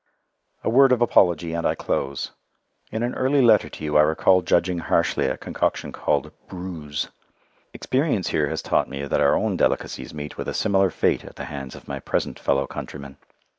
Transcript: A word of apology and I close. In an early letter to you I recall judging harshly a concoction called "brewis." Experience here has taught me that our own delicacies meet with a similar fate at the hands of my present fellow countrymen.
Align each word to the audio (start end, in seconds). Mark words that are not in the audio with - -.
A 0.63 0.69
word 0.71 0.91
of 0.91 0.99
apology 0.99 1.53
and 1.53 1.63
I 1.67 1.75
close. 1.75 2.31
In 2.91 3.03
an 3.03 3.13
early 3.13 3.39
letter 3.39 3.69
to 3.69 3.83
you 3.83 3.97
I 3.97 4.01
recall 4.01 4.41
judging 4.41 4.79
harshly 4.79 5.27
a 5.27 5.37
concoction 5.37 5.91
called 5.91 6.31
"brewis." 6.47 7.09
Experience 7.71 8.29
here 8.29 8.49
has 8.49 8.63
taught 8.63 8.89
me 8.89 9.05
that 9.05 9.21
our 9.21 9.35
own 9.35 9.57
delicacies 9.57 10.11
meet 10.11 10.39
with 10.39 10.47
a 10.47 10.55
similar 10.55 10.89
fate 10.89 11.23
at 11.23 11.35
the 11.35 11.45
hands 11.45 11.75
of 11.75 11.87
my 11.87 11.99
present 11.99 12.39
fellow 12.39 12.65
countrymen. 12.65 13.17